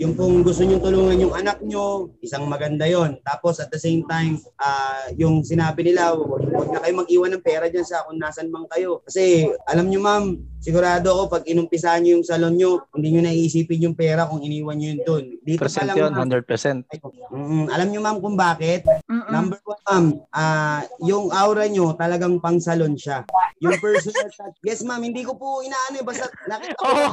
[0.00, 3.20] yung pong gusto niyo tulungan yung anak nyo, isang maganda yon.
[3.20, 7.68] Tapos at the same time, ah yung sinabi nila, huwag na kayo mag-iwan ng pera
[7.68, 9.04] dyan sa kung nasan man kayo.
[9.04, 10.24] Kasi alam nyo ma'am,
[10.60, 14.76] sigurado ako pag inumpisahan nyo yung salon nyo, hindi nyo naiisipin yung pera kung iniwan
[14.76, 15.24] nyo yun doon.
[15.40, 16.84] Dito pa Percent lang, yun, ma'am, 100%.
[17.32, 18.84] Mm, alam nyo ma'am kung bakit?
[19.08, 19.32] Mm-mm.
[19.32, 23.24] Number one, ma'am, ah, yung aura nyo talagang pang salon siya.
[23.60, 24.56] Yung personal touch.
[24.60, 26.04] Yes, ma'am, hindi ko po inaano eh.
[26.04, 26.84] Basta nakita ko.
[26.84, 27.12] Oo, oh,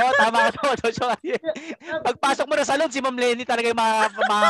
[0.00, 0.68] Oo, tama ka to.
[2.04, 4.40] Pagpasok mo na salon, si Ma'am Lenny talaga yung ma, ma,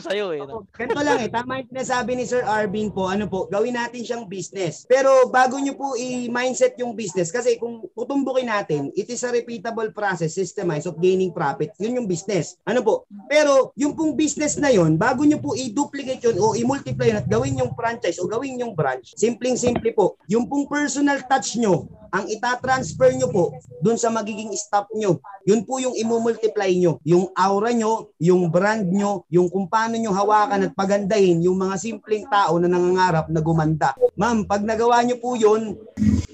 [0.00, 0.40] sa'yo eh.
[0.44, 0.64] no?
[0.72, 1.28] Ganito lang eh.
[1.32, 3.08] Tama yung sinasabi ni Sir Arvin po.
[3.08, 4.84] Ano po, gawin natin siyang business.
[4.88, 9.90] Pero bago nyo po i-mindset yung business, kasi kung tutumbukin natin, it is a repeatable
[9.94, 11.72] process, systemized of gaining profit.
[11.78, 12.58] Yun yung business.
[12.66, 12.94] Ano po?
[13.30, 17.28] Pero yung pong business na yun, bago nyo po i-duplicate yun o i-multiply yun at
[17.28, 20.18] gawin yung franchise o gawin yung branch, simpleng-simple po.
[20.26, 21.86] Yung pong personal touch nyo,
[22.16, 23.44] ang itatransfer nyo po
[23.82, 25.20] dun sa magiging staff nyo.
[25.44, 26.98] Yun po yung imumultiply nyo.
[27.04, 31.76] Yung aura nyo, yung brand nyo, yung kung paano nyo hawakan at pagandahin yung mga
[31.76, 33.92] simpleng tao na nangangarap na gumanda.
[34.16, 35.76] Ma'am, pag nagawa nyo po yun,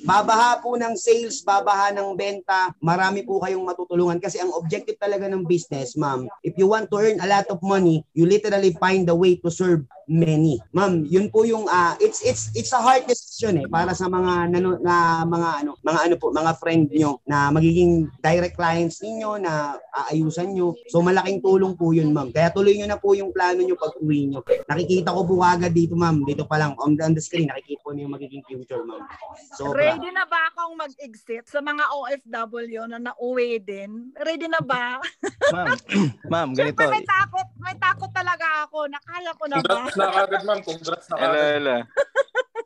[0.03, 5.31] babaha po ng sales, babaha ng benta, marami po kayong matutulungan kasi ang objective talaga
[5.31, 9.07] ng business, ma'am, if you want to earn a lot of money, you literally find
[9.09, 10.59] a way to serve many.
[10.75, 14.51] Ma'am, yun po yung ah, it's it's it's a hard decision eh para sa mga
[14.51, 19.39] nano, na mga ano, mga ano po, mga friend nyo na magiging direct clients ninyo
[19.41, 20.75] na aayusan nyo.
[20.91, 22.35] So malaking tulong po yun, ma'am.
[22.35, 24.45] Kaya tuloy nyo na po yung plano nyo pag uwi nyo.
[24.69, 26.27] Nakikita ko po agad dito, ma'am.
[26.27, 29.03] Dito pa lang on the, on the screen, nakikita ko na yung magiging future, ma'am.
[29.57, 29.92] Sobra.
[29.93, 34.09] Ready na ba akong mag-exit sa mga OFW na nauwi din?
[34.17, 34.97] Ready na ba?
[35.53, 35.77] Ma'am,
[36.33, 36.81] ma'am, ganito.
[36.81, 38.89] Siyempre may takot, may takot talaga ako.
[38.89, 39.63] Nakaya ko na ba?
[39.63, 40.61] Congrats na kagad, ma'am.
[40.65, 41.57] Congrats na Ala, kagad.
[41.61, 41.77] ala.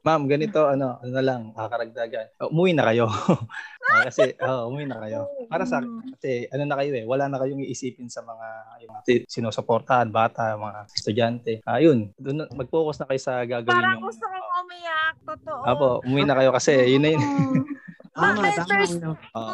[0.07, 2.27] Ma'am, ganito, ano, ano na lang, kakaragdagan.
[2.39, 3.07] Uh, umuwi na kayo.
[3.87, 5.31] Ah, kasi, oh, umuwi na kayo.
[5.47, 8.47] Para sa akin, kasi ano na kayo eh, wala na kayong iisipin sa mga
[8.83, 11.63] yung si- sinusuportahan, bata, mga estudyante.
[11.63, 14.11] Ayun, doon na- mag-focus na kayo sa gagawin Parang yung...
[14.11, 15.15] gusto kong umiyak.
[15.23, 15.63] Totoo.
[15.63, 17.23] Apo, umuwi na kayo kasi yun na yun.
[18.17, 18.69] Tama, may, tama.
[18.73, 18.97] thirst,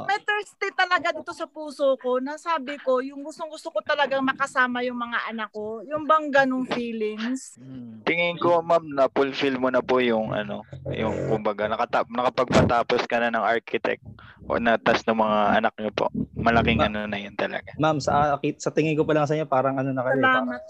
[0.07, 4.23] may thirsty talaga dito sa puso ko na sabi ko, yung gustong gusto ko talagang
[4.23, 5.83] makasama yung mga anak ko.
[5.83, 7.59] Yung bang ganong feelings.
[7.59, 7.99] Hmm.
[8.07, 10.63] Tingin ko, ma'am, na fulfill mo na po yung ano,
[10.95, 14.03] yung kumbaga nakatap nakapagpatapos ka na ng architect
[14.47, 16.07] o natas ng mga anak niyo po.
[16.39, 17.75] Malaking Ma- ano na yun talaga.
[17.79, 20.19] Ma'am, sa, sa tingin ko pa lang sa inyo, parang ano na kayo.
[20.23, 20.61] Parang, Salamat.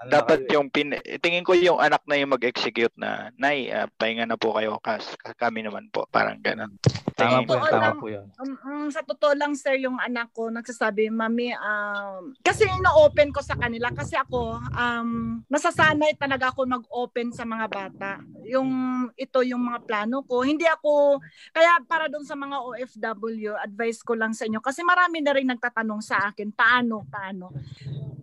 [0.00, 0.54] ano Dapat kayo eh.
[0.56, 0.88] yung pin
[1.20, 5.16] tingin ko yung anak na yung mag-execute na, nay, ah, pahinga na po kayo kas
[5.36, 6.72] kami naman po, parang ganun.
[7.16, 7.98] Tama Tingin po tama lang.
[7.98, 8.26] po yun.
[8.42, 13.40] Um, um, sa totoo lang sir, yung anak ko nagsasabi, Mami, um, kasi ino-open ko
[13.40, 18.10] sa kanila kasi ako, um, nasasanay talaga ako mag-open sa mga bata.
[18.46, 18.70] Yung
[19.14, 20.42] ito yung mga plano ko.
[20.42, 21.22] Hindi ako,
[21.54, 24.58] kaya para doon sa mga OFW, advice ko lang sa inyo.
[24.58, 27.54] Kasi marami na rin nagtatanong sa akin, paano, paano.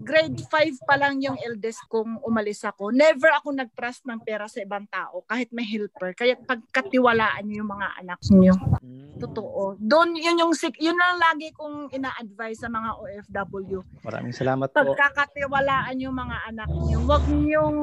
[0.07, 2.95] Grade 5 pa lang yung eldest kong umalis ako.
[2.95, 6.15] Never ako nag-trust ng pera sa ibang tao, kahit may helper.
[6.15, 8.55] Kaya pagkatiwalaan niyo yung mga anak niyo.
[8.97, 9.21] Hmm.
[9.21, 9.77] Totoo.
[9.77, 13.81] Doon, yun yung, yun ang lagi kong ina-advise sa mga OFW.
[14.01, 14.77] Maraming salamat po.
[14.77, 16.97] Pagkakatiwalaan yung mga anak niyo.
[17.05, 17.77] Huwag niyong,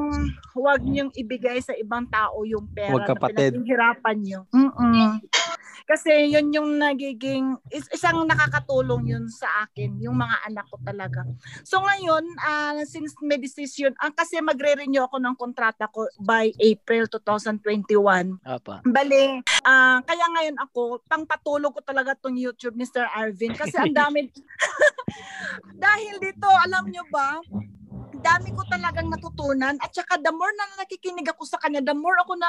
[0.54, 3.54] huwag niyong ibigay sa ibang tao yung pera Huwag kapatid.
[3.54, 4.40] na pinaghihirapan niyo.
[4.50, 5.22] Mm-mm.
[5.84, 11.26] Kasi yun yung nagiging, is, isang nakakatulong yun sa akin, yung mga anak ko talaga.
[11.66, 17.10] So ngayon, ah, since may decision, ah, kasi magre-renew ako ng kontrata ko by April
[17.10, 18.38] 2021.
[18.46, 18.80] Apa.
[18.86, 24.28] Bale, ah kaya ngayon ako, pangpatulog ko talaga tong YouTube Sir Arvin kasi ang dami
[25.84, 27.40] dahil dito, alam nyo ba,
[28.24, 32.16] dami ko talagang natutunan at saka the more na nakikinig ako sa kanya, the more
[32.24, 32.48] ako na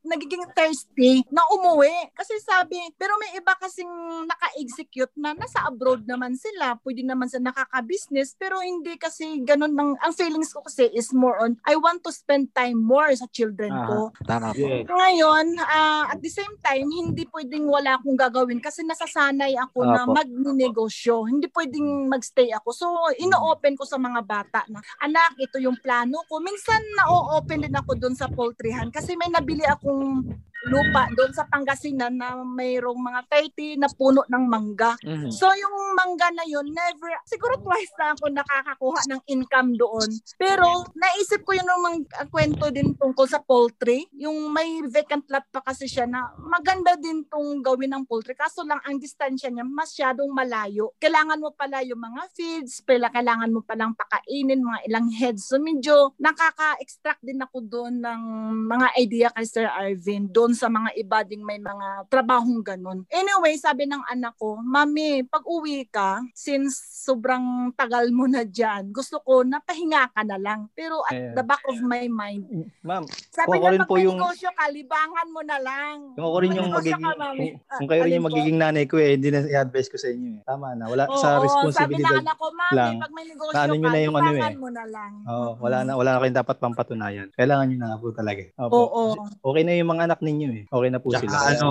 [0.00, 1.92] nagiging thirsty na umuwi.
[2.16, 6.80] Kasi sabi, pero may iba kasing naka-execute na nasa abroad naman sila.
[6.80, 9.76] Pwede naman sa nakaka-business, pero hindi kasi ganun.
[9.76, 13.28] Ng, ang feelings ko kasi is more on, I want to spend time more sa
[13.28, 14.14] children ko.
[14.24, 14.64] Tama po.
[14.64, 14.86] Yeah.
[14.88, 20.06] Ngayon, ah, at the same time, hindi pwedeng wala akong gagawin kasi nasasanay ako na
[20.06, 20.14] Apo.
[20.14, 21.26] magnegosyo.
[21.26, 22.68] Hindi pwedeng magstay ako.
[22.70, 22.86] So,
[23.18, 26.38] ino-open ko sa mga bata na, anak, ito yung plano ko.
[26.38, 30.22] Minsan, na-open din ako doon sa poultryhan kasi may nabili akong
[30.68, 34.96] lupa doon sa Pangasinan na mayroong mga 30 na puno ng mangga.
[35.04, 35.30] Mhm.
[35.30, 40.08] So yung mangga na yun, never, siguro twice na ako nakakakuha ng income doon.
[40.40, 44.08] Pero naisip ko yun ng mga uh, kwento din tungkol sa poultry.
[44.16, 48.34] Yung may vacant lot pa kasi siya na maganda din tong gawin ng poultry.
[48.34, 50.96] Kaso lang ang distansya niya masyadong malayo.
[50.98, 55.46] Kailangan mo pala yung mga feeds, pala kailangan mo palang pakainin, mga ilang heads.
[55.46, 58.22] So medyo nakaka-extract din ako doon ng
[58.64, 63.02] mga idea kay Sir Arvin doon sa mga iba ding may mga trabahong ganun.
[63.10, 68.88] Anyway, sabi ng anak ko, Mami, pag uwi ka, since sobrang tagal mo na dyan,
[68.88, 70.70] gusto ko na pahinga ka na lang.
[70.72, 71.34] Pero at Ayan.
[71.36, 72.48] the back of my mind,
[72.80, 75.96] Ma'am, sabi niya, pag po yung- negosyo ka, libangan mo na lang.
[76.16, 77.36] kung ako rin yung magiging ka, Mami.
[77.36, 80.40] kung, kung kayo rin yung magiging nanay ko eh, hindi na i-advise ko sa inyo
[80.40, 80.40] eh.
[80.46, 80.88] Tama na.
[80.88, 82.14] Wala Oo, sa sabi responsibilidad.
[82.16, 82.94] ng anak ko, Mami, lang.
[83.02, 84.54] pag may negosyo nyo ka, na yung ano eh.
[84.56, 85.12] mo na lang.
[85.28, 87.28] Oh, wala na wala na kayong dapat pampatunayan.
[87.34, 88.42] Kailangan niyo na nga po talaga.
[88.60, 88.76] Opo.
[88.76, 89.02] Oo.
[89.42, 90.64] Okay na yung mga anak ninyo eh.
[90.68, 91.38] Okay na po Tsaka sila.
[91.56, 91.68] ano,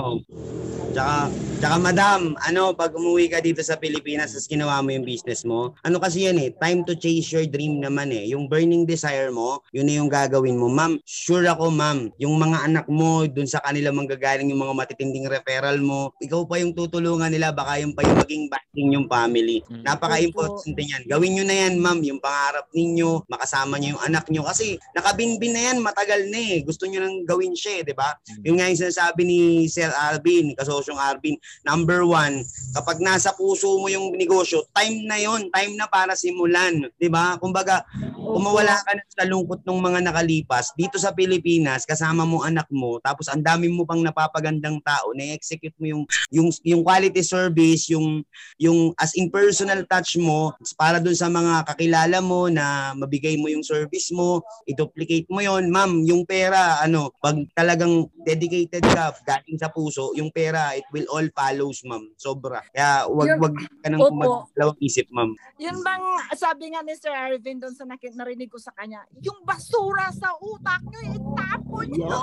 [0.94, 1.14] tsaka,
[1.58, 5.74] tsaka madam, ano, pag umuwi ka dito sa Pilipinas, tapos ginawa mo yung business mo,
[5.82, 8.30] ano kasi yan eh, time to chase your dream naman eh.
[8.30, 10.70] Yung burning desire mo, yun na yung gagawin mo.
[10.70, 15.26] Ma'am, sure ako ma'am, yung mga anak mo, dun sa kanila manggagaling yung mga matitinding
[15.26, 19.60] referral mo, ikaw pa yung tutulungan nila, baka yung pa yung maging backing yung family.
[19.66, 19.82] Mm.
[19.82, 21.02] Napaka-importante yan.
[21.10, 24.42] Gawin nyo na yan, ma'am, yung pangarap ninyo, makasama nyo yung anak nyo.
[24.46, 26.62] Kasi nakabinbin na yan, matagal na eh.
[26.62, 28.14] Gusto nyo nang gawin siya, eh, di ba?
[28.46, 31.36] Yung nga yung sinasabi ni Sir Alvin, kasosyong Alvin,
[31.68, 32.40] number one,
[32.72, 36.88] kapag nasa puso mo yung negosyo, time na yon time na para simulan.
[37.12, 37.36] Ba?
[37.36, 37.84] Kumbaga,
[38.16, 42.64] kung mawala ka na sa lungkot ng mga nakalipas, dito sa Pilipinas, kasama mo anak
[42.72, 47.92] mo, tapos ang dami mo pang napapagandang tao, na-execute mo yung, yung, yung quality service,
[47.92, 48.24] yung,
[48.56, 53.52] yung as in personal touch mo, para dun sa mga kakilala mo na mabigay mo
[53.52, 59.58] yung service mo, i-duplicate mo yon ma'am, yung pera, ano, pag talagang dedicated ka, galing
[59.58, 62.06] sa puso, yung pera, it will all follows, ma'am.
[62.14, 62.62] Sobra.
[62.70, 64.14] Kaya wag Yun- wag ka nang Opo.
[64.14, 65.34] magdalawang isip, ma'am.
[65.58, 66.02] Yun bang
[66.38, 70.30] sabi nga ni Sir Arvin doon sa nakit narinig ko sa kanya, yung basura sa
[70.38, 72.18] utak nyo, itapon nyo.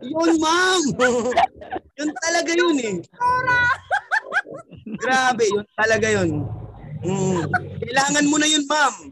[0.00, 0.82] Yun, ma'am!
[2.00, 2.96] yun talaga yun eh.
[5.04, 6.30] Grabe, yun talaga yun.
[7.00, 7.48] Mm.
[7.80, 9.09] Kailangan mo na yun, ma'am.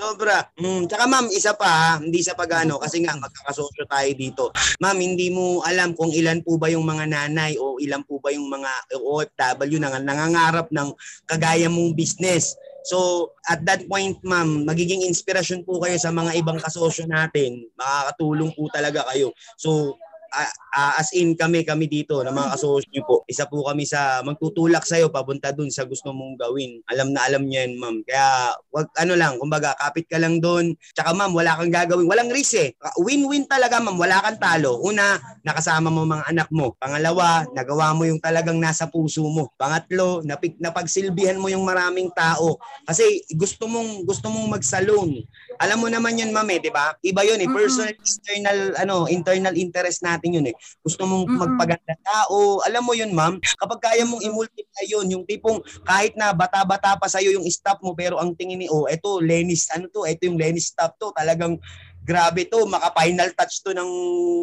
[0.00, 0.48] Sobra.
[0.56, 0.88] Mm.
[0.88, 4.44] Tsaka ma'am, isa pa hindi sa pagano kasi nga magkakasosyo tayo dito.
[4.80, 8.32] Ma'am, hindi mo alam kung ilan po ba yung mga nanay o ilan po ba
[8.32, 10.88] yung mga OFW na nangangarap ng
[11.28, 12.56] kagaya mong business.
[12.88, 17.68] So, at that point, ma'am, magiging inspirasyon po kayo sa mga ibang kasosyo natin.
[17.76, 19.36] Makakatulong po talaga kayo.
[19.60, 23.84] So, a- a- as in kami, kami dito na mga kasosyo po, isa po kami
[23.84, 26.82] sa magtutulak sa'yo papunta dun sa gusto mong gawin.
[26.90, 27.96] Alam na alam niya yan, ma'am.
[28.06, 30.74] Kaya, wag, ano lang, kumbaga, kapit ka lang dun.
[30.94, 32.06] Tsaka, ma'am, wala kang gagawin.
[32.06, 32.74] Walang risk eh.
[33.00, 33.96] Win-win talaga, ma'am.
[33.98, 34.78] Wala kang talo.
[34.84, 36.74] Una, nakasama mo mga anak mo.
[36.76, 39.50] Pangalawa, nagawa mo yung talagang nasa puso mo.
[39.56, 42.60] Pangatlo, napig, napagsilbihan mo yung maraming tao.
[42.84, 45.20] Kasi gusto mong gusto mong mag-salon.
[45.60, 46.92] Alam mo naman yun, ma'am, eh, 'di ba?
[47.00, 50.56] Iba 'yun eh, personal external ano, internal interest natin 'yun eh.
[50.84, 51.38] Gusto mong Mm-mm.
[51.40, 52.60] magpaganda tao.
[52.68, 53.40] Alam mo 'yun, ma'am.
[53.40, 57.96] Kapag kaya mong i-multiply 'yun, yung tipong kahit na bata-bata pa sa'yo yung staff mo
[57.96, 61.56] pero ang tingin ni oh, eto Lenny's ano to, eto yung Lenny's staff to, talagang
[62.00, 63.90] grabe to, maka-final touch to ng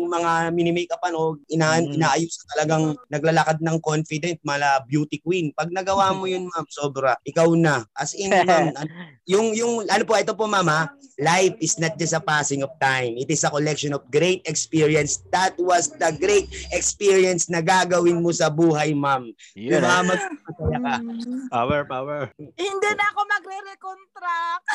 [0.08, 1.93] mga mini-makeupan o ina Mm.
[1.93, 5.52] inaayos talagang naglalakad ng confident, mala beauty queen.
[5.52, 7.17] Pag nagawa mo yun, ma'am, sobra.
[7.22, 7.84] Ikaw na.
[7.91, 8.91] As in, ma'am, an-
[9.26, 13.17] yung, yung, ano po, ito po, mama, life is not just a passing of time.
[13.17, 15.20] It is a collection of great experience.
[15.30, 19.28] That was the great experience na gagawin mo sa buhay, ma'am.
[19.54, 19.89] Yun, Diba?
[19.89, 20.02] ah.
[20.02, 20.93] Magpapasaya ka.
[21.58, 22.22] Power, power.
[22.38, 24.65] hindi na ako magre-recontract.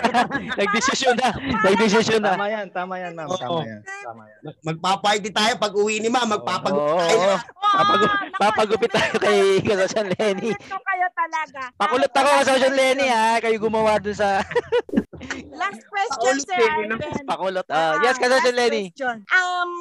[0.60, 1.28] Nagdesisyon na.
[1.62, 2.30] Nagdesisyon na.
[2.32, 3.28] Tama yan, tama yan, ma'am.
[3.28, 3.80] Tama yan.
[3.82, 4.40] Tama yan.
[4.62, 6.28] Magpa-party tayo pag uwi ni ma'am.
[6.30, 7.34] Magpapag- Oo, oo, tayo.
[7.70, 8.04] Ah, naku,
[8.36, 10.50] papagupit tayo kay Kasosyan Lenny.
[10.50, 11.62] Ito kayo talaga.
[11.74, 13.38] Pakulot ako Kasosyan Lenny ha.
[13.38, 14.44] Kayo gumawa dun sa
[15.50, 16.64] Last question, Pakulot Sir?
[16.64, 17.24] Arvin.
[17.26, 17.66] pakulot.
[17.68, 18.84] Ah, Ah, yes, Kasosyan last Lenny.
[18.88, 19.16] question.
[19.28, 19.72] Um,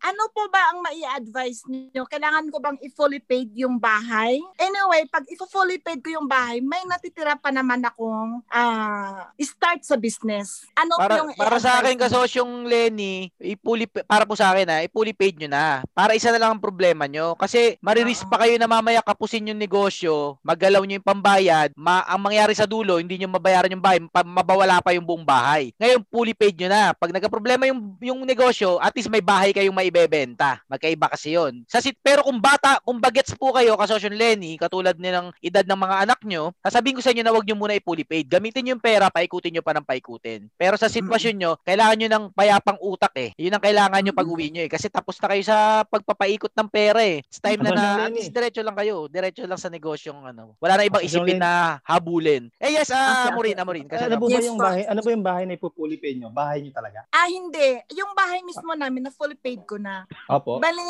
[0.00, 2.04] ano po ba ang mai-advise niyo?
[2.04, 4.36] Kailangan ko bang i-fully paid yung bahay?
[4.56, 9.96] Anyway, pag i-fully paid ko yung bahay, may natitira pa naman akong ah, start sa
[9.96, 10.68] business.
[10.74, 12.02] Ano po Para, yung para sa akin, niyo?
[12.04, 15.80] kasosyong Lenny, ipuli, para po sa akin ha, ipuli paid nyo na.
[15.90, 17.32] Para isa na lang ang problema nyo.
[17.34, 22.20] Kasi mariris pa kayo na mamaya kapusin yung negosyo, magalaw nyo yung pambayad, ma ang
[22.20, 24.20] mangyari sa dulo, hindi nyo mabayaran yung bahay, pa,
[24.50, 25.70] mabawala pa yung buong bahay.
[25.78, 26.90] Ngayon, fully paid nyo na.
[26.90, 30.58] Pag nagka-problema yung, yung negosyo, at least may bahay kayong maibebenta.
[30.66, 31.62] Magkaiba kasi yun.
[31.70, 35.78] Sa sit, pero kung bata, kung bagets po kayo, kasosyong Lenny, katulad nilang edad ng
[35.78, 38.26] mga anak nyo, sasabihin ko sa inyo na wag nyo muna i-fully paid.
[38.26, 40.50] Gamitin nyo yung pera, paikutin nyo pa ng paikutin.
[40.58, 43.30] Pero sa sitwasyon nyo, kailangan nyo ng payapang utak eh.
[43.38, 44.70] Yun ang kailangan nyo pag uwi nyo eh.
[44.70, 47.22] Kasi tapos na kayo sa pagpapaikot ng pera eh.
[47.22, 49.06] It's time na Ano na, na at least diretso lang kayo.
[49.06, 50.58] Diretso lang sa negosyong ano.
[50.58, 52.50] Wala na ibang Kasi isipin na habulin.
[52.58, 53.62] Eh yes, ah, Okay, Amorin, okay.
[53.62, 53.86] Amorin.
[53.86, 54.82] Kasi ano po ba Yes, yung bahay?
[54.88, 56.32] Ano ba yung bahay na ipupuli pay nyo?
[56.32, 57.04] Bahay nyo talaga?
[57.12, 57.76] Ah, hindi.
[57.92, 60.08] Yung bahay mismo namin na fully paid ko na.
[60.24, 60.56] Opo.
[60.56, 60.80] Bali,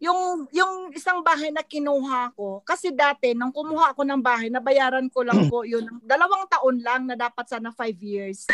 [0.00, 5.12] yung, yung isang bahay na kinuha ko, kasi dati, nung kumuha ako ng bahay, nabayaran
[5.12, 5.84] ko lang po yun.
[6.10, 8.48] Dalawang taon lang na dapat sana five years.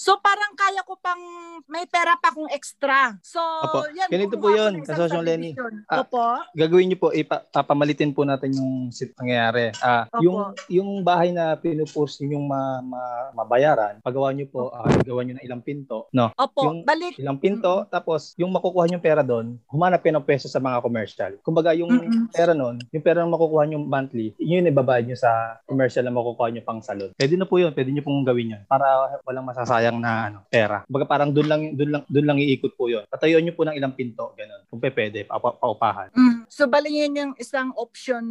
[0.00, 1.20] So, parang kaya ko pang,
[1.68, 3.16] may pera pa kong extra.
[3.20, 3.84] So, Opo.
[3.92, 4.08] yan.
[4.08, 5.52] Ganito po yun, Kasosyong Lenny.
[5.86, 6.40] Ah, Opo.
[6.56, 9.76] Gagawin nyo po, ipa, papamalitin po natin yung sit nangyayari.
[9.84, 10.24] Ah, Opo.
[10.24, 10.38] yung
[10.72, 13.02] yung bahay na pinupurs yung ma, ma,
[13.36, 13.69] mabayaran,
[14.00, 16.30] pagawa nyo po, ah, gawa nyo ng ilang pinto, no?
[16.34, 16.60] Opo.
[16.66, 17.14] yung- balik.
[17.18, 21.32] Ilang pinto, tapos yung makukuha nyo pera doon, humanap kayo ng pwesto sa mga commercial.
[21.42, 22.32] Kumbaga yung Mm-mm.
[22.32, 26.14] pera noon, yung pera na makukuha nyo monthly, yun yung ibabayad nyo sa commercial na
[26.14, 27.12] makukuha nyo pang salon.
[27.14, 30.82] Pwede na po yun, pwede nyo pong gawin yun para walang masasayang na ano, pera.
[30.86, 33.04] Kumbaga parang doon lang doon lang doon lang iikot po yun.
[33.06, 34.62] Patayuan nyo po ng ilang pinto, ganun.
[34.70, 36.08] Kung pwede, pa, pa, paupahan.
[36.14, 36.46] Mm.
[36.46, 38.22] So, bali yun yung isang option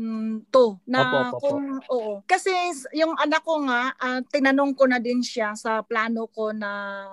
[0.52, 0.80] to.
[0.88, 1.40] Na Opo, opo, opo.
[1.44, 2.14] kung, oo.
[2.26, 2.50] Kasi
[2.96, 7.06] yung anak ko nga, ah, tinanong ko na din siya sa plano ko na,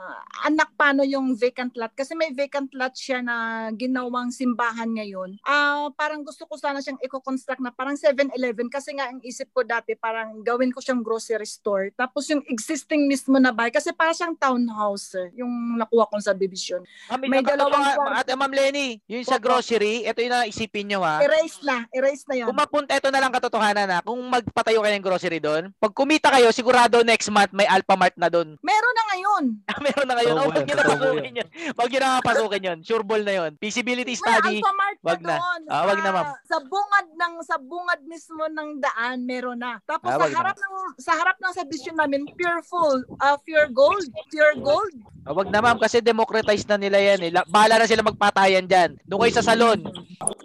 [0.48, 1.92] anak, paano yung vacant lot?
[1.92, 5.36] Kasi may vacant lot siya na ginawang simbahan ngayon.
[5.44, 9.60] Ah, parang gusto ko sana siyang i-construct na parang 7-Eleven kasi nga ang isip ko
[9.60, 11.92] dati parang gawin ko siyang grocery store.
[11.92, 16.80] Tapos yung existing mismo na bahay kasi para siyang townhouse eh, yung nakuha kong subdivision.
[17.12, 18.16] Ma'am, May dalawang kwarto.
[18.16, 21.20] Ate Ma'am Lenny, yung sa grocery, ito yung naisipin nyo ha.
[21.20, 22.46] Erase na, erase na yun.
[22.48, 23.98] Kung mapunta, ito na lang katotohanan na.
[24.00, 28.28] Kung magpatayo kayo ng grocery doon, pag kumita kayo, sigurado next month may Alphamart na
[28.28, 28.48] doon.
[28.68, 29.44] Meron na ngayon.
[29.84, 30.34] Meron na ngayon.
[30.36, 31.48] Totoo Oh, wag yan, nyo na pasukin yun.
[31.72, 32.78] Wag nyo na pasukin yun.
[32.84, 33.50] Sure ball na yun.
[33.56, 34.60] Feasibility study.
[35.00, 35.34] Wag na.
[35.34, 35.60] doon.
[35.66, 36.26] Ah, wag na, Sa- ma'am.
[36.44, 39.80] Sa bungad ng sa bungad mismo ng daan meron na.
[39.82, 43.36] Tapos Ah, sa wag na, harap ng sa harap ng subdivision namin pure full, uh,
[43.40, 44.92] pure gold, pure gold.
[45.24, 47.30] Ah, wag na ma'am kasi democratize na nila yan eh.
[47.32, 49.00] La- Bahala na sila magpatayan dyan.
[49.02, 49.80] Doon kayo sa salon.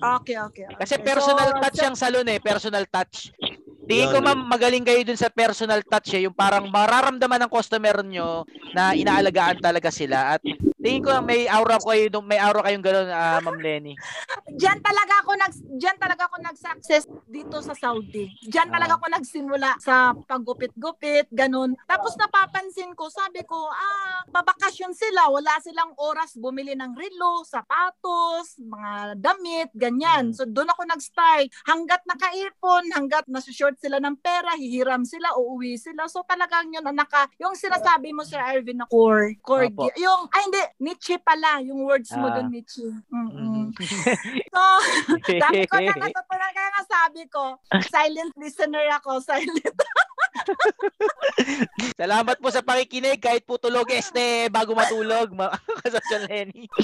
[0.02, 0.66] Okay, okay.
[0.66, 0.78] okay.
[0.80, 2.40] Kasi personal So, touch sa- yung salon eh.
[2.40, 3.30] Personal touch.
[3.92, 6.24] Tingin ko ma'am, magaling kayo dun sa personal touch eh.
[6.24, 10.40] Yung parang mararamdaman ng customer nyo na inaalagaan talaga sila.
[10.40, 10.42] At
[10.82, 13.94] tingin ko may aura ko kayo, dun- may aura kayong gano'n, ah, ma'am Lenny.
[14.52, 18.28] Diyan talaga ako nag diyan talaga ako nag-success dito sa Saudi.
[18.44, 18.74] Diyan Ah.
[18.74, 21.78] talaga ako nagsimula sa paggupit-gupit, ganun.
[21.86, 28.58] Tapos napapansin ko, sabi ko, ah, babakasyon sila, wala silang oras bumili ng relo, sapatos,
[28.58, 30.30] mga damit, ganyan.
[30.30, 30.34] Hmm.
[30.34, 31.48] So doon ako nag-start.
[31.64, 36.06] Hanggat nakaipon, hanggat nasushort sila ng pera, hihiram sila, uuwi sila.
[36.06, 40.28] So talagang yun, ang naka, yung sinasabi mo Sir Arvin na core, core, gi- yung,
[40.30, 42.38] ay hindi, Nietzsche pala, yung words mo Ah.
[42.38, 42.86] doon, Nietzsche.
[43.10, 43.72] Mm-mm.
[43.72, 43.76] Mhm.
[44.52, 44.62] So,
[45.34, 46.52] dami ko na natutunan.
[46.52, 47.44] Kaya nga sabi ko,
[47.88, 49.20] silent listener ako.
[49.20, 49.76] Silent.
[52.00, 56.66] Salamat po sa pakikinig kahit po tulog este bago matulog mga kasosyon Lenny.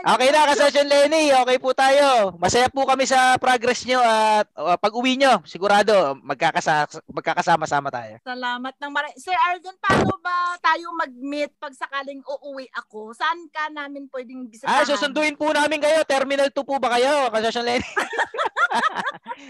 [0.00, 2.32] Okay na kasosyon Lenny, okay po tayo.
[2.36, 8.16] Masaya po kami sa progress nyo at uh, pag uwi nyo, sigurado magkakasa magkakasama-sama tayo.
[8.22, 13.12] Salamat ng mara- Sir Arvin, paano ba tayo mag-meet pag sakaling uuwi ako?
[13.12, 14.72] Saan ka namin pwedeng bisitahan?
[14.72, 16.00] Ah, susunduin po namin kayo.
[16.06, 17.88] Terminal 2 po ba kayo, kasosyon Lenny?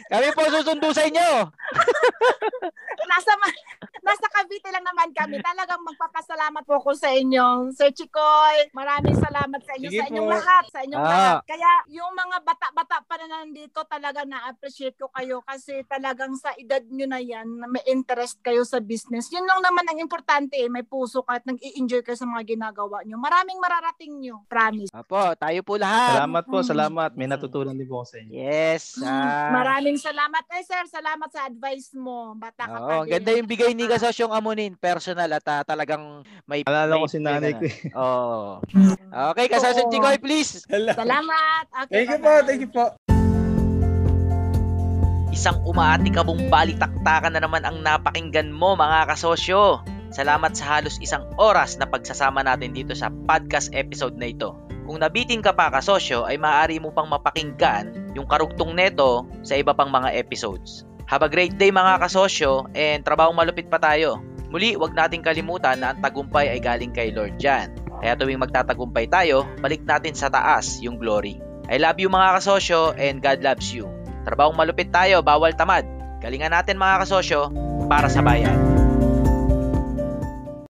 [0.08, 1.30] kami po susundo sa inyo.
[3.06, 3.58] Nasa, ma-
[4.02, 5.38] nasa Cavite lang naman kami.
[5.38, 7.70] Talagang magpapasalamat po ko sa inyo.
[7.70, 10.32] Sir Chikoy, maraming salamat sa inyo, Sige sa inyong po.
[10.32, 10.64] lahat.
[10.68, 11.10] Sa inyong Ah.
[11.10, 11.36] lahat.
[11.46, 16.80] Kaya yung mga bata-bata pa na nandito, talaga na-appreciate ko kayo kasi talagang sa edad
[16.82, 19.28] nyo na yan, na may interest kayo sa business.
[19.28, 20.66] Yun lang naman ang importante eh.
[20.66, 23.16] May puso ka at nag-i-enjoy kayo sa mga ginagawa nyo.
[23.16, 24.42] Maraming mararating nyo.
[24.46, 24.90] Promise.
[24.90, 26.18] Apo, tayo po lahat.
[26.18, 27.10] Salamat po, salamat.
[27.12, 28.32] May natutunan din po ako sa inyo.
[28.32, 28.82] Yes.
[29.00, 29.52] ah.
[29.52, 30.42] Maraming salamat.
[30.50, 32.32] Eh, sir, salamat sa advice mo.
[32.32, 33.10] Bata ka Oo, din.
[33.12, 37.18] ganda yung bigay ni Kasosyong Amunin, personal at ah, talagang may Alala may- ko si
[37.18, 37.60] nanay ko.
[37.60, 37.92] may- eh.
[37.94, 38.64] Oo.
[39.30, 39.92] Okay, Kasosyon Oo.
[39.92, 40.64] Chikoy, please.
[40.66, 41.64] Salamat.
[41.84, 42.84] Okay, Thank you po, thank you po.
[45.30, 49.78] Isang umaatikabong balitaktakan na naman ang napakinggan mo mga kasosyo.
[50.10, 54.58] Salamat sa halos isang oras na pagsasama natin dito sa podcast episode na ito.
[54.82, 59.70] Kung nabitin ka pa kasosyo ay maaari mo pang mapakinggan yung karugtong neto sa iba
[59.70, 60.82] pang mga episodes.
[61.10, 64.22] Have a great day mga kasosyo and trabaho malupit pa tayo.
[64.46, 67.74] Muli, wag nating kalimutan na ang tagumpay ay galing kay Lord Jan.
[67.98, 71.42] Kaya tuwing magtatagumpay tayo, balik natin sa taas yung glory.
[71.66, 73.90] I love you mga kasosyo and God loves you.
[74.22, 75.82] Trabahong malupit tayo, bawal tamad.
[76.22, 77.50] Galingan natin mga kasosyo
[77.90, 78.79] para sa bayan.